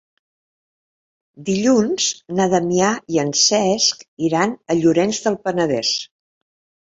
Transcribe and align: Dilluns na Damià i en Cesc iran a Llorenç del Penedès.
Dilluns 1.49 2.07
na 2.39 2.47
Damià 2.53 2.89
i 3.15 3.21
en 3.23 3.29
Cesc 3.41 4.01
iran 4.29 4.57
a 4.75 4.79
Llorenç 4.79 5.19
del 5.27 5.37
Penedès. 5.45 5.93